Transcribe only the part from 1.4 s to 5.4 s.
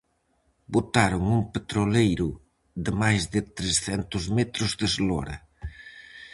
petroleiro de máis de trescentos metros de eslora.